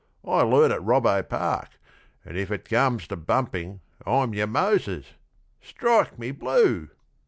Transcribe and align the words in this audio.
I 0.25 0.41
learnt 0.41 0.73
at 0.73 0.81
Robbo 0.81 1.21
Park, 1.21 1.73
and 2.25 2.35
if 2.35 2.49
it 2.49 2.65
comes 2.67 3.05
To 3.07 3.15
bumping 3.15 3.81
I'm 4.03 4.33
your 4.33 4.47
Moses! 4.47 5.05
Strike 5.61 6.17
me 6.17 6.31
blue!' 6.31 6.89